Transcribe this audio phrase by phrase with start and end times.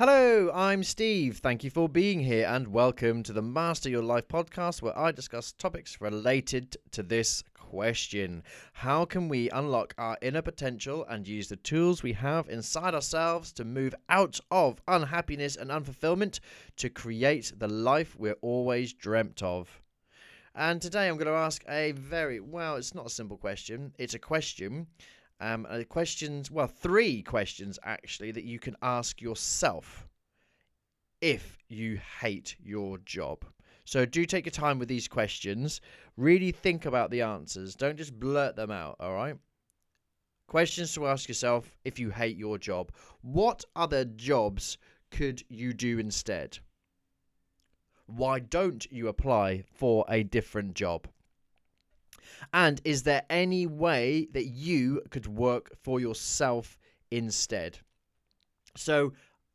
[0.00, 1.40] Hello, I'm Steve.
[1.42, 5.12] Thank you for being here and welcome to the Master Your Life podcast where I
[5.12, 8.42] discuss topics related to this question
[8.72, 13.52] How can we unlock our inner potential and use the tools we have inside ourselves
[13.52, 16.40] to move out of unhappiness and unfulfillment
[16.76, 19.82] to create the life we're always dreamt of?
[20.54, 24.14] And today I'm going to ask a very well, it's not a simple question, it's
[24.14, 24.86] a question.
[25.40, 30.06] Um, uh, questions, well, three questions actually that you can ask yourself
[31.20, 33.44] if you hate your job.
[33.84, 35.80] So do take your time with these questions.
[36.16, 37.74] Really think about the answers.
[37.74, 39.36] Don't just blurt them out, all right?
[40.46, 42.92] Questions to ask yourself if you hate your job.
[43.22, 44.76] What other jobs
[45.10, 46.58] could you do instead?
[48.06, 51.08] Why don't you apply for a different job?
[52.52, 56.78] And is there any way that you could work for yourself
[57.10, 57.78] instead?
[58.76, 59.12] So,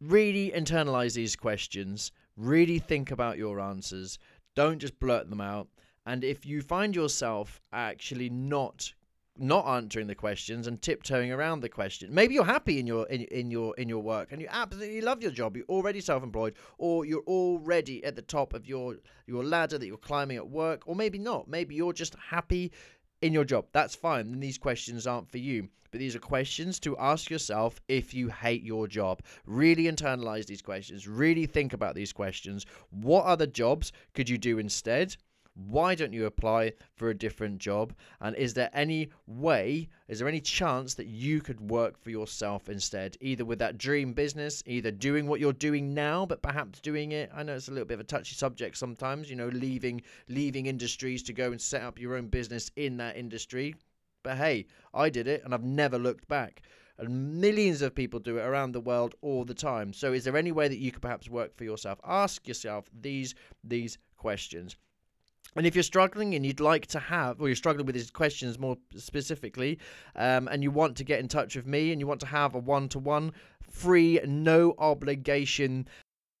[0.00, 4.16] really internalize these questions Really think about your answers.
[4.54, 5.66] Don't just blurt them out.
[6.06, 8.94] And if you find yourself actually not
[9.38, 12.12] not answering the questions and tiptoeing around the question.
[12.12, 15.22] Maybe you're happy in your in, in your in your work and you absolutely love
[15.22, 15.56] your job.
[15.56, 19.96] You're already self-employed or you're already at the top of your your ladder that you're
[19.96, 21.48] climbing at work or maybe not.
[21.48, 22.72] Maybe you're just happy
[23.22, 23.66] in your job.
[23.72, 24.30] That's fine.
[24.30, 25.68] Then these questions aren't for you.
[25.90, 29.22] But these are questions to ask yourself if you hate your job.
[29.46, 31.08] Really internalize these questions.
[31.08, 32.66] Really think about these questions.
[32.90, 35.16] What other jobs could you do instead?
[35.66, 37.92] Why don't you apply for a different job?
[38.20, 42.68] And is there any way, is there any chance that you could work for yourself
[42.68, 43.16] instead?
[43.20, 47.30] Either with that dream business, either doing what you're doing now, but perhaps doing it.
[47.34, 50.66] I know it's a little bit of a touchy subject sometimes, you know, leaving leaving
[50.66, 53.74] industries to go and set up your own business in that industry.
[54.22, 56.62] But hey, I did it and I've never looked back.
[56.98, 59.92] And millions of people do it around the world all the time.
[59.92, 61.98] So is there any way that you could perhaps work for yourself?
[62.04, 64.76] Ask yourself these these questions.
[65.58, 68.60] And if you're struggling and you'd like to have, or you're struggling with these questions
[68.60, 69.80] more specifically,
[70.14, 72.54] um, and you want to get in touch with me and you want to have
[72.54, 73.32] a one to one
[73.68, 75.88] free, no obligation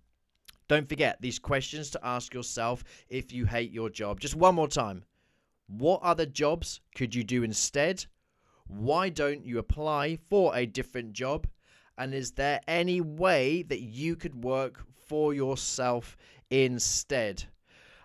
[0.68, 4.20] Don't forget these questions to ask yourself if you hate your job.
[4.20, 5.06] Just one more time.
[5.66, 8.06] What other jobs could you do instead?
[8.68, 11.48] Why don't you apply for a different job?
[11.98, 16.16] And is there any way that you could work for yourself
[16.52, 17.46] instead?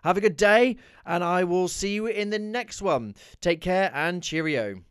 [0.03, 3.15] Have a good day, and I will see you in the next one.
[3.43, 4.83] Take care and cheerio.